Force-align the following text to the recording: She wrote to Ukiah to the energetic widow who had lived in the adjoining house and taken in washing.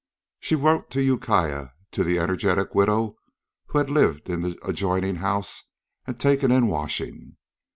She 0.39 0.55
wrote 0.55 0.89
to 0.89 1.01
Ukiah 1.03 1.67
to 1.91 2.03
the 2.03 2.17
energetic 2.17 2.73
widow 2.73 3.17
who 3.67 3.77
had 3.77 3.91
lived 3.91 4.31
in 4.31 4.41
the 4.41 4.57
adjoining 4.67 5.17
house 5.17 5.61
and 6.07 6.19
taken 6.19 6.49
in 6.51 6.65
washing. 6.65 7.37